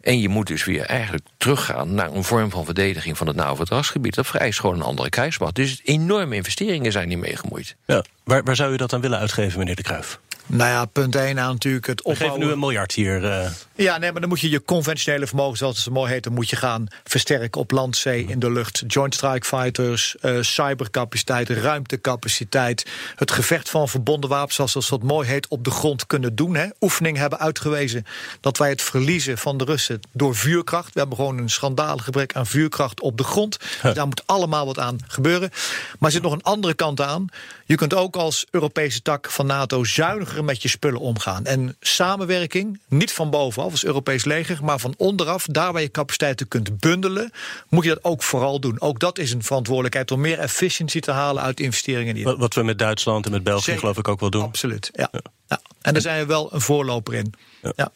[0.00, 4.14] En je moet dus weer eigenlijk teruggaan naar een vorm van verdediging van het NAVO-verdragsgebied.
[4.14, 5.54] Dat vereist gewoon een andere krijgsmacht.
[5.54, 7.76] Dus enorme investeringen zijn die meegemoeid.
[7.86, 8.04] Ja.
[8.24, 10.18] Waar, waar zou je dat aan willen uitgeven, meneer De Kruijf?
[10.46, 12.46] Nou ja, punt 1 aan natuurlijk het We geven opbouwen.
[12.46, 13.24] nu een miljard hier.
[13.24, 13.50] eh.
[13.74, 16.32] Ja, nee, maar dan moet je je conventionele vermogen, zoals het zo mooi heet, dan
[16.32, 18.82] moet je gaan versterken op land, zee, in de lucht.
[18.86, 22.86] Joint Strike Fighters, eh, cybercapaciteit, ruimtecapaciteit.
[23.16, 26.54] Het gevecht van verbonden wapens, zoals dat mooi heet, op de grond kunnen doen.
[26.54, 26.66] Hè.
[26.80, 28.06] Oefeningen hebben uitgewezen
[28.40, 30.92] dat wij het verliezen van de Russen door vuurkracht.
[30.92, 33.58] We hebben gewoon een schandalig gebrek aan vuurkracht op de grond.
[33.82, 35.50] Dus daar moet allemaal wat aan gebeuren.
[35.98, 37.26] Maar er zit nog een andere kant aan.
[37.68, 41.44] Je kunt ook als Europese tak van NATO zuiniger met je spullen omgaan.
[41.44, 46.48] En samenwerking, niet van bovenaf als Europees leger, maar van onderaf, daar waar je capaciteiten
[46.48, 47.30] kunt bundelen,
[47.68, 48.80] moet je dat ook vooral doen.
[48.80, 52.38] Ook dat is een verantwoordelijkheid om meer efficiëntie te halen uit investeringen die je Wat,
[52.38, 53.80] wat we met Duitsland en met België Zeker.
[53.80, 54.42] geloof ik ook wel doen.
[54.42, 55.10] Absoluut, ja.
[55.48, 55.60] ja.
[55.82, 57.34] En daar zijn we wel een voorloper in.
[57.76, 57.92] Ja.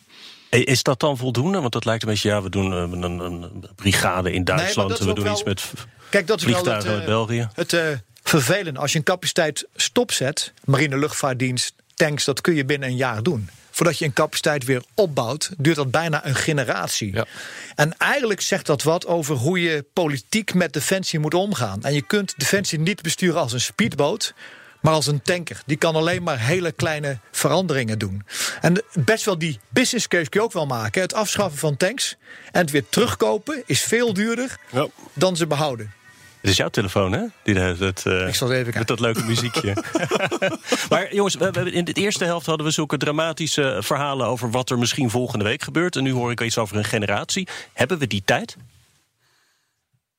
[0.50, 1.61] Is dat dan voldoende?
[1.61, 4.98] Want dat lijkt een beetje, ja, we doen eh, een, een brigade in Duitsland.
[4.98, 5.72] en we doen wel- iets met
[6.11, 7.48] Kijk, dat is wel het, vliegtuigen eh, België.
[7.54, 7.88] Het eh
[8.30, 13.22] vervelend, als je een capaciteit stopzet, marine luchtvaartdienst, tanks, dat kun je binnen een jaar
[13.22, 13.50] doen.
[13.70, 17.14] Voordat je een capaciteit weer opbouwt, duurt dat bijna een generatie.
[17.14, 17.26] Ja.
[17.74, 21.82] En eigenlijk zegt dat wat over hoe je politiek met defensie moet omgaan.
[21.82, 24.34] En je kunt defensie niet besturen als een speedboot.
[24.80, 25.62] Maar als een tanker.
[25.66, 28.22] Die kan alleen maar hele kleine veranderingen doen.
[28.60, 31.02] En best wel die business case kun je ook wel maken.
[31.02, 32.16] Het afschaffen van tanks
[32.52, 34.86] en het weer terugkopen is veel duurder Ja.
[35.12, 35.92] dan ze behouden.
[36.40, 37.20] Het is jouw telefoon, hè?
[37.42, 38.79] Die het, eh, Ik zal even kijken.
[38.79, 39.85] Met dat leuke muziekje.
[40.90, 44.70] maar jongens, we, we- in de eerste helft hadden we zulke dramatische verhalen over wat
[44.70, 45.96] er misschien volgende week gebeurt.
[45.96, 47.48] En nu hoor ik iets over een generatie.
[47.72, 48.57] Hebben we die tijd?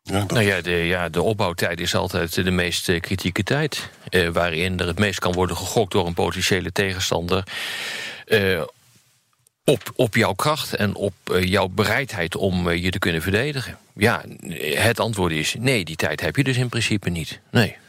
[0.04, 3.90] Ja, dat- Nou ja, de, ja, de opbouwtijd is altijd de meest eh, kritieke tijd.
[4.10, 7.44] eh, waarin er het meest kan worden gegokt door een potentiële tegenstander.
[9.72, 13.78] Op, op jouw kracht en op eh, jouw bereidheid om eh, je te kunnen verdedigen.
[13.94, 14.24] Ja,
[14.74, 17.40] het antwoord is nee, die tijd heb je dus in principe niet.
[17.52, 17.80] Nee.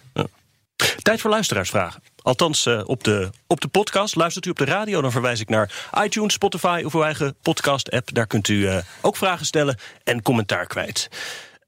[1.03, 2.03] Tijd voor luisteraarsvragen.
[2.23, 4.15] Althans, eh, op, de, op de podcast.
[4.15, 8.15] Luistert u op de radio, dan verwijs ik naar iTunes, Spotify of uw eigen podcast-app.
[8.15, 8.69] Daar kunt u
[9.01, 11.09] ook vragen stellen en commentaar kwijt.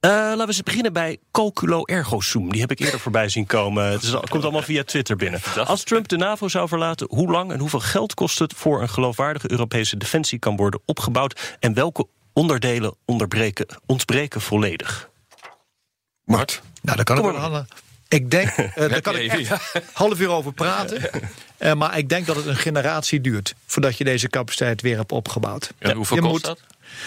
[0.05, 2.53] Eh, laten we eens beginnen bij Calculo Ergo Sum.
[2.53, 3.85] Die heb ik eerder voorbij zien komen.
[3.85, 5.41] Het, is, al- het komt allemaal via Twitter binnen.
[5.65, 8.89] Als Trump de NAVO zou verlaten, hoe lang en hoeveel geld kost het voor een
[8.89, 11.57] geloofwaardige Europese defensie kan worden opgebouwd?
[11.61, 15.11] En welke onderdelen onderbreken, ontbreken volledig?
[16.25, 16.63] Mart.
[16.83, 17.65] Nou, daar kan ik wel.
[18.15, 21.11] Ik denk, eh, daar kan ik even, echt half uur over praten.
[21.57, 25.13] Eh, maar ik denk dat het een generatie duurt voordat je deze capaciteit weer hebt
[25.13, 25.71] opgebouwd.
[25.79, 26.61] En hoeveel je kost moet- dat?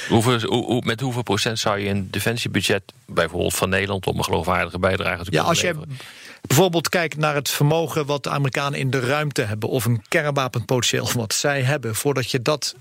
[0.10, 4.24] Hoeveel, hoe, hoe- met hoeveel procent zou je een defensiebudget, bijvoorbeeld van Nederland, om een
[4.24, 5.98] geloofwaardige bijdrage te Ja, kunnen als je leveren?
[6.42, 11.10] bijvoorbeeld kijkt naar het vermogen wat de Amerikanen in de ruimte hebben, of een kernwapenpotentieel
[11.16, 12.76] wat zij hebben, voordat je dat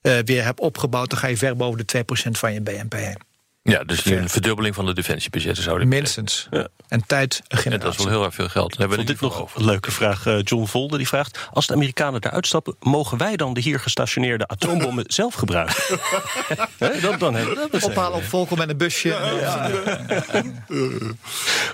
[0.00, 3.18] eh, weer hebt opgebouwd, dan ga je ver boven de 2% van je BNP heen.
[3.64, 6.48] Ja, dus een verdubbeling van de defensiebudgetten zouden Minstens.
[6.88, 7.84] En tijd een En generatie.
[7.90, 8.70] dat is wel heel erg veel geld.
[8.70, 9.58] Daar hebben we dit nog over.
[9.60, 10.26] een leuke vraag.
[10.26, 13.80] Eh, John Volder die vraagt: Als de Amerikanen eruit stappen, mogen wij dan de hier
[13.80, 15.74] gestationeerde atoombommen zelf gebruiken?
[16.78, 17.88] Hè, dan, dan hebben we dat meteen.
[17.90, 19.08] Ophalen op Volkel met een busje.
[19.08, 19.70] Ja.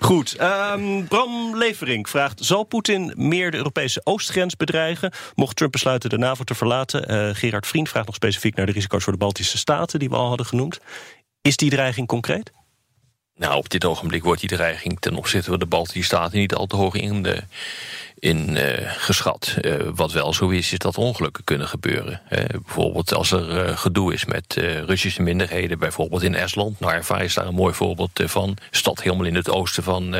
[0.00, 0.34] Goed.
[0.36, 5.12] ehm, Bram Leverink vraagt: Zal Poetin meer de Europese oostgrens bedreigen?
[5.34, 7.08] Mocht Trump besluiten de NAVO te verlaten?
[7.08, 10.16] Eh, Gerard Vriend vraagt nog specifiek naar de risico's voor de Baltische Staten, die we
[10.16, 10.78] al hadden genoemd.
[11.48, 12.52] Is die dreiging concreet?
[13.38, 16.66] Nou, op dit ogenblik wordt die dreiging ten opzichte van de Baltische Staten niet al
[16.66, 17.42] te hoog in, de,
[18.18, 19.56] in uh, geschat.
[19.62, 22.20] Uh, wat wel zo is, is dat ongelukken kunnen gebeuren.
[22.30, 24.54] Uh, bijvoorbeeld als er gedoe is met
[24.86, 26.80] Russische minderheden, bijvoorbeeld in Estland.
[26.80, 28.56] Narva is daar een mooi voorbeeld van.
[28.70, 30.14] Stad helemaal in het oosten van,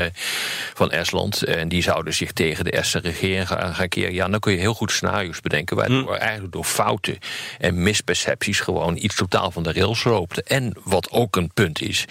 [0.74, 1.42] van Estland.
[1.42, 4.14] En die zouden zich tegen de Estse regering gaan, keren.
[4.14, 6.20] Ja, dan kun je heel goed scenario's bedenken, waardoor hm.
[6.20, 7.18] eigenlijk door fouten
[7.58, 10.42] en mispercepties gewoon iets totaal van de rails loopt.
[10.42, 12.06] En wat ook een punt is.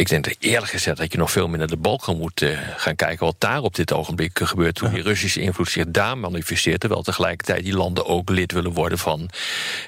[0.00, 2.58] Ik denk dat eerlijk gezegd dat je nog veel meer naar de Balkan moet uh,
[2.76, 4.78] gaan kijken wat daar op dit ogenblik gebeurt.
[4.78, 6.80] Hoe die Russische invloed zich daar manifesteert.
[6.80, 9.30] Terwijl tegelijkertijd die landen ook lid willen worden van,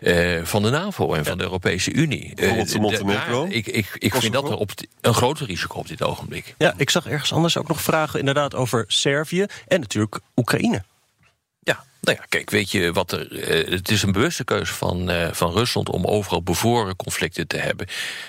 [0.00, 2.34] uh, van de NAVO en van de Europese Unie.
[2.34, 3.46] Bijvoorbeeld uh, Montenegro?
[3.50, 4.70] ik ik, ik vind dat er op
[5.00, 6.54] een groter risico op dit ogenblik.
[6.58, 10.82] Ja, ik zag ergens anders ook nog vragen inderdaad over Servië en natuurlijk Oekraïne.
[12.02, 13.32] Nou ja, kijk, weet je wat er.
[13.32, 17.56] Uh, het is een bewuste keuze van, uh, van Rusland om overal bevoren conflicten te
[17.56, 17.86] hebben.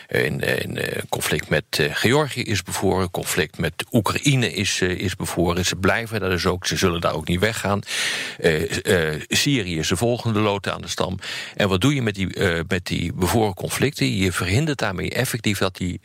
[0.07, 5.65] In uh, conflict met Georgië is bevoren, conflict met Oekraïne is, is bevoren.
[5.65, 7.79] Ze blijven daar dus ook, ze zullen daar ook niet weggaan.
[9.27, 11.19] Syrië is de volgende aan de stam.
[11.55, 12.27] En wat doe je met die,
[12.67, 14.15] met die bevoren conflicten?
[14.15, 16.01] Je verhindert daarmee effectief dat die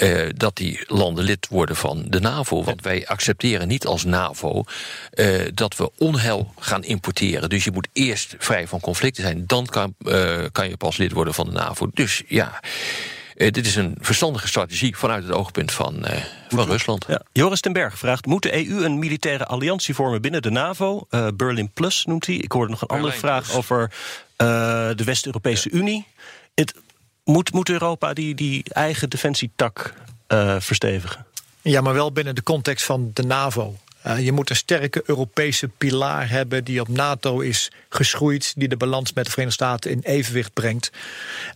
[0.00, 2.64] uh, dat die landen lid worden van de NAVO.
[2.64, 4.64] Want wij accepteren niet als NAVO
[5.14, 7.48] uh, dat we onheil gaan importeren.
[7.48, 9.46] Dus je moet eerst vrij van conflicten zijn.
[9.46, 11.90] Dan kan, uh, kan je pas lid worden van de NAVO.
[11.94, 12.60] Dus ja.
[13.34, 16.04] dit is een verstandige strategie vanuit het oogpunt van,
[16.48, 17.04] van Rusland.
[17.08, 17.22] Ja.
[17.32, 21.06] Joris ten Berg vraagt: Moet de EU een militaire alliantie vormen binnen de NAVO?
[21.34, 22.34] Berlin Plus noemt hij.
[22.34, 23.92] Ik hoorde nog een andere vraag over
[24.96, 26.06] de West-Europese Unie.
[26.54, 26.74] Het,
[27.24, 29.94] moet, moet Europa die, die eigen defensietak
[30.28, 31.26] uh, verstevigen?
[31.62, 33.76] Ja, maar wel binnen de context van de NAVO.
[34.06, 38.76] Uh, je moet een sterke Europese pilaar hebben die op NATO is geschroeid, die de
[38.76, 40.90] balans met de Verenigde Staten in evenwicht brengt.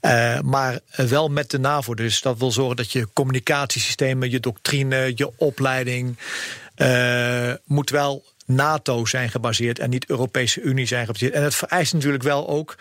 [0.00, 1.94] Uh, maar wel met de NAVO.
[1.94, 6.18] Dus dat wil zorgen dat je communicatiesystemen, je doctrine, je opleiding
[7.64, 11.33] moet wel NATO zijn gebaseerd en niet Europese Unie zijn gebaseerd.
[11.33, 12.77] En het vereist natuurlijk wel ook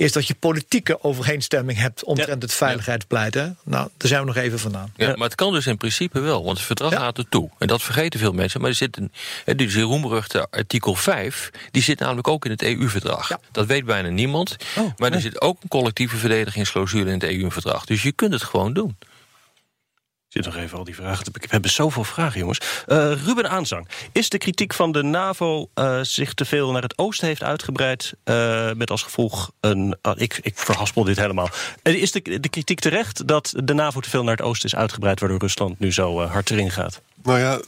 [0.00, 3.34] is dat je politieke overeenstemming hebt omtrent het veiligheidsbeleid.
[3.34, 3.48] Hè?
[3.64, 4.92] Nou, daar zijn we nog even vandaan.
[4.96, 7.50] Ja, maar het kan dus in principe wel, want het verdrag gaat er toe.
[7.58, 8.60] En dat vergeten veel mensen.
[8.60, 9.12] Maar er zit een,
[9.56, 13.38] dus die roemruchte artikel 5, die zit namelijk ook in het EU-verdrag.
[13.52, 14.56] Dat weet bijna niemand.
[14.78, 17.84] Oh, maar er zit ook een collectieve verdedigingsclausule in het EU-verdrag.
[17.84, 18.96] Dus je kunt het gewoon doen.
[20.30, 22.60] Ik zit nog even al die vragen te We hebben zoveel vragen, jongens.
[22.86, 23.88] Uh, Ruben Aanzang.
[24.12, 28.14] Is de kritiek van de NAVO uh, zich te veel naar het oosten heeft uitgebreid...
[28.24, 29.96] Uh, met als gevolg een...
[30.02, 31.48] Oh, ik, ik verhaspel dit helemaal.
[31.82, 35.20] is de, de kritiek terecht dat de NAVO te veel naar het oosten is uitgebreid...
[35.20, 37.00] waardoor Rusland nu zo hard erin gaat?
[37.22, 37.60] Nou ja,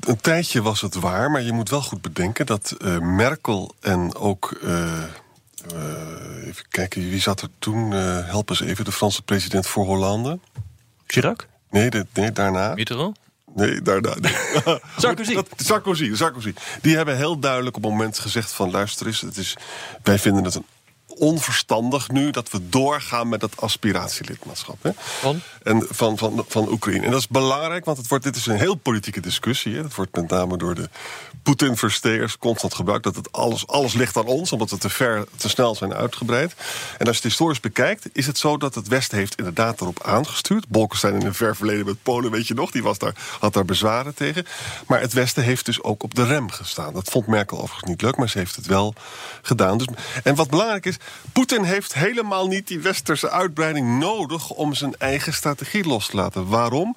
[0.00, 2.46] een tijdje was het waar, maar je moet wel goed bedenken...
[2.46, 4.58] dat Merkel en ook...
[6.44, 7.90] even kijken, wie zat er toen?
[7.90, 10.38] help eens even, de Franse president voor Hollande.
[11.06, 11.46] Chirac?
[11.70, 12.74] Nee, de, nee daarna.
[12.74, 13.18] Mitterrand?
[13.54, 14.14] Nee, daarna.
[14.20, 14.32] Nee.
[14.96, 15.34] Sarkozy.
[15.34, 16.14] Dat, Sarkozy.
[16.14, 16.54] Sarkozy.
[16.80, 18.70] Die hebben heel duidelijk op het moment gezegd van...
[18.70, 19.56] luister eens, het is,
[20.02, 20.64] wij vinden het een
[21.18, 24.82] onverstandig nu dat we doorgaan met dat aspiratielidmaatschap.
[24.82, 24.90] Hè?
[24.94, 25.40] Van?
[25.62, 27.04] En van, van, van Oekraïne.
[27.04, 29.74] En dat is belangrijk, want het wordt, dit is een heel politieke discussie.
[29.74, 29.82] Hè?
[29.82, 30.88] Dat wordt met name door de
[31.42, 33.04] Poetin-versteers constant gebruikt.
[33.04, 36.54] Dat het alles, alles ligt aan ons, omdat we te, ver, te snel zijn uitgebreid.
[36.98, 40.02] En als je het historisch bekijkt, is het zo dat het Westen heeft inderdaad erop
[40.02, 40.68] aangestuurd.
[40.68, 43.64] Bolkestein in een ver verleden met Polen, weet je nog, die was daar, had daar
[43.64, 44.46] bezwaren tegen.
[44.86, 46.92] Maar het Westen heeft dus ook op de rem gestaan.
[46.92, 48.94] Dat vond Merkel overigens niet leuk, maar ze heeft het wel
[49.42, 49.78] gedaan.
[49.78, 49.86] Dus,
[50.22, 50.96] en wat belangrijk is,
[51.32, 56.46] Poetin heeft helemaal niet die westerse uitbreiding nodig om zijn eigen strategie los te laten.
[56.48, 56.96] Waarom?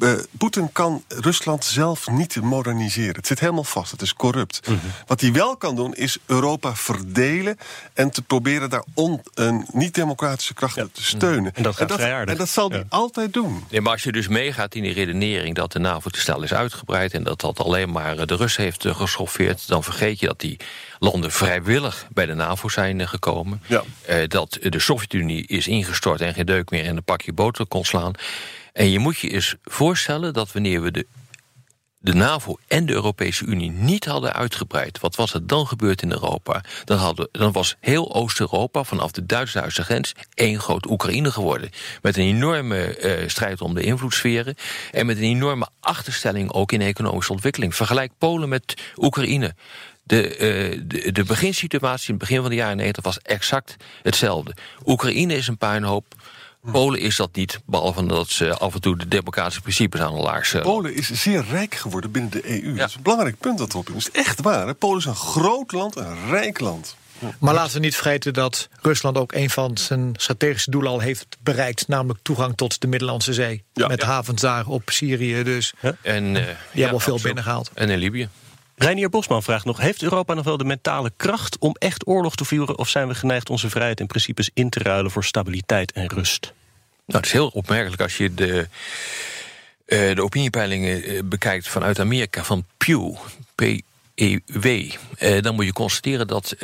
[0.00, 3.14] Uh, Poetin kan Rusland zelf niet moderniseren.
[3.14, 4.68] Het zit helemaal vast, het is corrupt.
[4.68, 4.78] Mhm.
[5.06, 7.58] Wat hij wel kan doen, is Europa verdelen...
[7.92, 8.84] en te proberen daar
[9.34, 11.54] een niet-democratische krachten te steunen.
[11.54, 13.64] En dat gaat en En dat zal hij altijd doen.
[13.70, 15.54] Nee, maar als je dus meegaat in die redenering...
[15.54, 17.14] dat de NAVO te snel is uitgebreid...
[17.14, 19.68] en dat dat alleen maar eh, de Rus heeft uh, geschoffeerd...
[19.68, 20.56] dan vergeet je dat die
[20.98, 23.62] landen vrijwillig bij de NAVO zijn gekomen.
[23.66, 23.82] Ja.
[24.26, 28.14] dat de Sovjet-Unie is ingestort en geen deuk meer in een pakje boter kon slaan...
[28.72, 31.06] En je moet je eens voorstellen dat wanneer we de,
[31.98, 36.10] de NAVO en de Europese Unie niet hadden uitgebreid, wat was er dan gebeurd in
[36.10, 36.64] Europa?
[36.84, 41.70] Dan, hadden, dan was heel Oost-Europa vanaf de Duits-Duitse grens één groot Oekraïne geworden.
[42.02, 44.54] Met een enorme uh, strijd om de invloedssferen
[44.90, 47.74] en met een enorme achterstelling ook in economische ontwikkeling.
[47.74, 49.54] Vergelijk Polen met Oekraïne.
[50.04, 54.54] De, uh, de, de beginsituatie in het begin van de jaren 90 was exact hetzelfde.
[54.84, 56.14] Oekraïne is een puinhoop.
[56.70, 60.20] Polen is dat niet, behalve dat ze af en toe de democratische principes aan de
[60.20, 62.74] laars Polen is zeer rijk geworden binnen de EU.
[62.74, 64.04] Dat is een belangrijk punt dat erop is.
[64.04, 64.66] Het is echt waar.
[64.66, 64.74] Hè?
[64.74, 66.96] Polen is een groot land, een rijk land.
[67.38, 71.26] Maar laten we niet vergeten dat Rusland ook een van zijn strategische doelen al heeft
[71.40, 71.88] bereikt.
[71.88, 73.64] Namelijk toegang tot de Middellandse Zee.
[73.74, 75.72] Met havens daar op Syrië dus.
[76.02, 77.70] En, uh, Die hebben al veel binnengehaald.
[77.74, 78.28] En in Libië.
[78.82, 82.44] Reinier Bosman vraagt nog: Heeft Europa nog wel de mentale kracht om echt oorlog te
[82.44, 82.78] voeren?
[82.78, 86.52] Of zijn we geneigd onze vrijheid en principes in te ruilen voor stabiliteit en rust?
[87.06, 88.68] Nou, het is heel opmerkelijk als je de,
[89.86, 93.14] uh, de opiniepeilingen uh, bekijkt vanuit Amerika van Pew.
[93.54, 94.66] P-E-W.
[94.66, 96.54] Uh, dan moet je constateren dat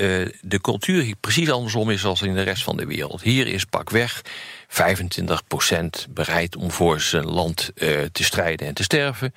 [0.41, 3.23] de cultuur hier precies andersom is als in de rest van de wereld.
[3.23, 4.23] Hier is pakweg
[4.69, 7.73] 25% bereid om voor zijn land
[8.13, 9.35] te strijden en te sterven.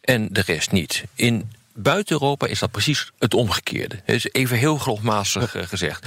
[0.00, 1.04] En de rest niet.
[1.14, 1.50] In
[1.82, 4.00] buiten Europa is dat precies het omgekeerde.
[4.04, 6.06] Is even heel grofmatig gezegd.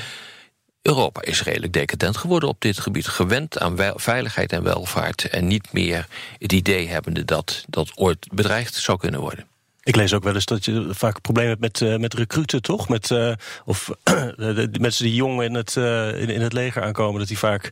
[0.81, 3.07] Europa is redelijk decadent geworden op dit gebied.
[3.07, 5.29] Gewend aan veiligheid en welvaart.
[5.29, 6.07] En niet meer
[6.39, 9.47] het idee hebbende dat dat ooit bedreigd zou kunnen worden.
[9.83, 12.89] Ik lees ook wel eens dat je vaak problemen hebt met, uh, met recruten, toch?
[12.89, 13.33] Met, uh,
[13.65, 13.89] of
[14.79, 17.69] mensen die jong in het, in, het leger aankomen, dat die vaak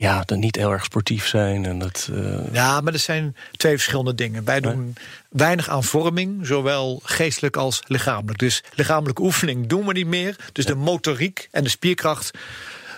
[0.00, 1.64] ja, dan niet heel erg sportief zijn.
[1.64, 2.38] En dat, uh...
[2.52, 4.44] Ja, maar er zijn twee verschillende dingen.
[4.44, 4.94] Wij doen
[5.28, 8.38] weinig aan vorming, zowel geestelijk als lichamelijk.
[8.38, 10.36] Dus lichamelijke oefening doen we niet meer.
[10.52, 10.70] Dus ja.
[10.70, 12.30] de motoriek en de spierkracht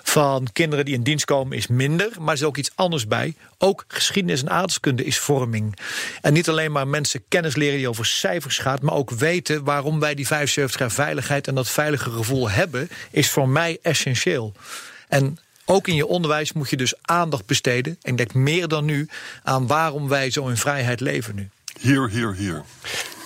[0.03, 2.09] van kinderen die in dienst komen is minder.
[2.19, 3.35] Maar er is ook iets anders bij.
[3.59, 5.79] Ook geschiedenis en aardeskunde is vorming.
[6.21, 8.83] En niet alleen maar mensen kennis leren die over cijfers gaat...
[8.83, 11.49] maar ook weten waarom wij die 75 jaar veiligheid...
[11.49, 14.53] en dat veilige gevoel hebben, is voor mij essentieel.
[15.09, 15.39] En
[15.73, 17.99] ook in je onderwijs moet je dus aandacht besteden.
[18.03, 19.09] En denk meer dan nu
[19.43, 21.49] aan waarom wij zo in vrijheid leven nu.
[21.83, 22.63] Hier, hier, hier.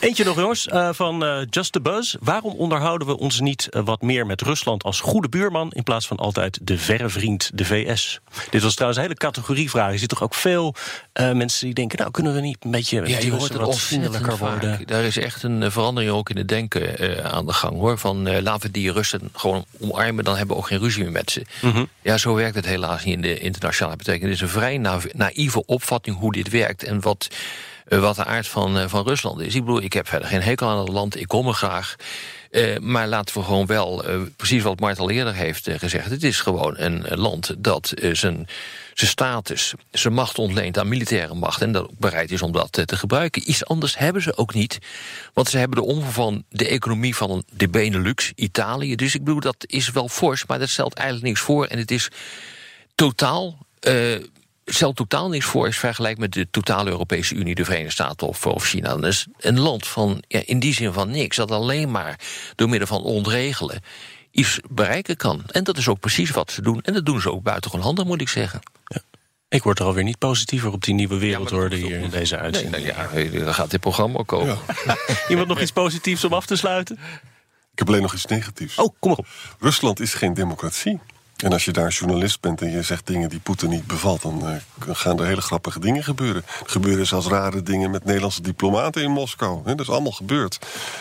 [0.00, 2.14] Eentje nog, jongens, uh, van uh, Just the Buzz.
[2.20, 5.70] Waarom onderhouden we ons niet uh, wat meer met Rusland als goede buurman...
[5.72, 8.20] in plaats van altijd de verre vriend, de VS?
[8.50, 9.92] Dit was trouwens een hele categorievraag.
[9.92, 10.74] Er zitten toch ook veel
[11.12, 11.98] mensen die denken...
[11.98, 14.80] nou, kunnen we niet een beetje ja, je hoort het wat vriendelijker worden?
[14.86, 17.98] Daar is echt een verandering ook in het denken aan de gang, hoor.
[17.98, 20.24] Van laten we die Russen gewoon omarmen...
[20.24, 21.42] dan hebben we ook geen ruzie meer met ze.
[21.60, 21.88] Mm -hmm.
[22.02, 24.40] Ja, zo werkt het helaas niet in de internationale betekenis.
[24.40, 26.84] Het is een vrij na naïeve opvatting hoe dit werkt...
[26.84, 27.28] en wat
[27.88, 29.54] wat de aard van, van Rusland is.
[29.54, 31.96] Ik bedoel, ik heb verder geen hekel aan het land, ik kom er graag.
[32.50, 34.04] Uh, maar laten we gewoon wel,
[34.36, 36.10] precies wat Mart al eerder heeft gezegd...
[36.10, 38.46] het is gewoon een land dat zijn,
[38.94, 41.62] zijn status, zijn macht ontleent aan militaire macht...
[41.62, 43.50] en dat ook bereid is om dat te gebruiken.
[43.50, 44.78] Iets anders hebben ze ook niet.
[45.32, 48.96] Want ze hebben de omvang van de economie van de Benelux, Italië.
[48.96, 51.66] Dus ik bedoel, dat is wel fors, maar dat stelt eigenlijk niks voor.
[51.66, 52.08] En het is
[52.94, 53.58] totaal
[54.66, 58.46] stelt totaal niks voor is vergelijk met de totale Europese Unie, de Verenigde Staten of,
[58.46, 58.96] of China.
[58.96, 62.20] Dat is een land van ja, in die zin van niks, dat alleen maar
[62.54, 63.80] door middel van ontregelen
[64.30, 65.42] iets bereiken kan.
[65.46, 66.80] En dat is ook precies wat ze doen.
[66.82, 68.60] En dat doen ze ook buitengewoon handig, moet ik zeggen.
[68.84, 69.00] Ja.
[69.48, 72.84] Ik word er alweer niet positiever op die nieuwe wereldorde ja, hier in deze uitzending.
[72.84, 74.58] Nee, nou ja, dan gaat dit programma ook komen.
[74.86, 74.96] Ja.
[75.28, 76.98] Iemand nog iets positiefs om af te sluiten?
[77.72, 78.78] Ik heb alleen nog iets negatiefs.
[78.78, 79.26] Oh, kom maar op.
[79.60, 81.00] Rusland is geen democratie.
[81.36, 84.48] En als je daar journalist bent en je zegt dingen die Poetin niet bevalt, dan
[84.48, 86.42] uh, gaan er hele grappige dingen gebeuren.
[86.64, 89.60] Er gebeuren zelfs rare dingen met Nederlandse diplomaten in Moskou.
[89.64, 90.58] He, dat is allemaal gebeurd.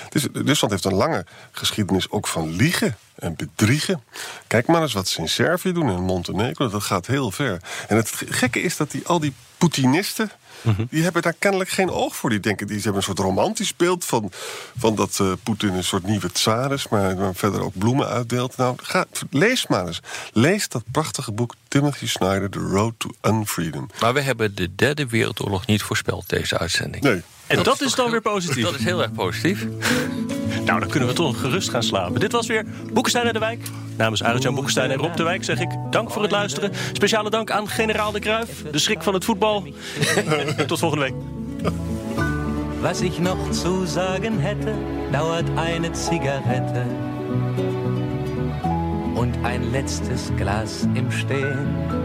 [0.09, 4.03] Dus, Rusland heeft een lange geschiedenis ook van liegen en bedriegen.
[4.47, 6.69] Kijk maar eens wat ze in Servië doen en Montenegro.
[6.69, 7.61] Dat gaat heel ver.
[7.87, 10.31] En het gekke is dat die, al die Poetinisten
[10.65, 10.83] Mhm.
[10.89, 12.29] Die hebben daar kennelijk geen oog voor.
[12.29, 14.31] Die denken, die hebben een soort romantisch beeld van,
[14.77, 18.57] van dat uh, Poetin een soort nieuwe tsaar is, maar, maar verder ook bloemen uitdeelt.
[18.57, 20.01] Nou, ga, lees maar eens.
[20.33, 23.89] Lees dat prachtige boek Timothy Snyder, The Road to Unfreedom.
[23.99, 27.03] Maar we hebben de derde wereldoorlog niet voorspeld, deze uitzending.
[27.03, 27.21] Nee.
[27.47, 28.63] En dat, dat is, is dan weer positief.
[28.63, 29.67] Dat is heel erg positief.
[30.63, 32.19] Nou, dan kunnen we toch gerust gaan slapen.
[32.19, 33.59] Dit was weer Boekenstein en de Wijk.
[33.97, 36.71] Namens Arjan Boekenstein en Rob de Wijk zeg ik dank voor het luisteren.
[36.93, 39.63] Speciale dank aan generaal de Kruif, de schrik van het voetbal.
[40.67, 41.13] Tot volgende week.
[42.81, 44.73] Was ich noch zu sagen hätte,
[45.11, 46.83] dauert eine Zigarette
[49.15, 52.04] und ein letztes Glas im Stehen.